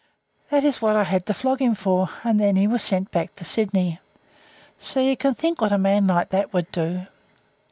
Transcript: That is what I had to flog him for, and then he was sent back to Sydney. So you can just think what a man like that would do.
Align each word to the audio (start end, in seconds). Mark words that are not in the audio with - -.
That 0.49 0.63
is 0.63 0.81
what 0.81 0.95
I 0.95 1.03
had 1.03 1.27
to 1.27 1.33
flog 1.35 1.61
him 1.61 1.75
for, 1.75 2.09
and 2.23 2.39
then 2.39 2.55
he 2.55 2.65
was 2.65 2.81
sent 2.81 3.11
back 3.11 3.35
to 3.35 3.45
Sydney. 3.45 3.99
So 4.79 4.99
you 4.99 5.15
can 5.15 5.33
just 5.33 5.39
think 5.41 5.61
what 5.61 5.71
a 5.71 5.77
man 5.77 6.07
like 6.07 6.29
that 6.29 6.53
would 6.53 6.71
do. 6.71 7.05